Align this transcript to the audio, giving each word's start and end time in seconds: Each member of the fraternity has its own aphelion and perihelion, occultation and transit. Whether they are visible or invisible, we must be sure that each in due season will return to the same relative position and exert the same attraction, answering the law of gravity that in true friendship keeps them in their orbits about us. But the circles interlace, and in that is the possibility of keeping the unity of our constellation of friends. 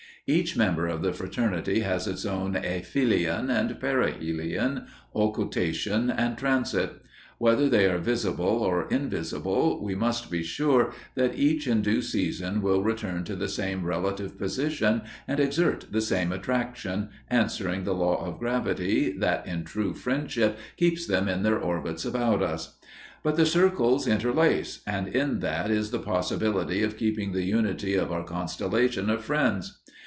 Each 0.27 0.55
member 0.55 0.85
of 0.87 1.01
the 1.01 1.11
fraternity 1.13 1.79
has 1.79 2.05
its 2.07 2.25
own 2.27 2.53
aphelion 2.55 3.49
and 3.49 3.71
perihelion, 3.79 4.85
occultation 5.15 6.11
and 6.11 6.37
transit. 6.37 7.01
Whether 7.39 7.67
they 7.67 7.89
are 7.89 7.97
visible 7.97 8.45
or 8.45 8.87
invisible, 8.89 9.83
we 9.83 9.95
must 9.95 10.29
be 10.29 10.43
sure 10.43 10.93
that 11.15 11.35
each 11.39 11.65
in 11.67 11.81
due 11.81 12.03
season 12.03 12.61
will 12.61 12.83
return 12.83 13.23
to 13.25 13.35
the 13.35 13.49
same 13.49 13.83
relative 13.83 14.37
position 14.37 15.01
and 15.27 15.39
exert 15.39 15.87
the 15.91 15.99
same 16.01 16.31
attraction, 16.31 17.09
answering 17.31 17.83
the 17.83 17.95
law 17.95 18.23
of 18.23 18.37
gravity 18.39 19.11
that 19.11 19.45
in 19.47 19.63
true 19.65 19.93
friendship 19.95 20.59
keeps 20.77 21.07
them 21.07 21.27
in 21.27 21.41
their 21.41 21.57
orbits 21.59 22.05
about 22.05 22.43
us. 22.43 22.77
But 23.23 23.37
the 23.37 23.45
circles 23.47 24.05
interlace, 24.07 24.81
and 24.85 25.07
in 25.09 25.39
that 25.39 25.71
is 25.71 25.89
the 25.89 25.99
possibility 25.99 26.83
of 26.83 26.95
keeping 26.95 27.31
the 27.33 27.43
unity 27.43 27.95
of 27.95 28.11
our 28.11 28.23
constellation 28.23 29.09
of 29.09 29.25
friends. 29.25 29.79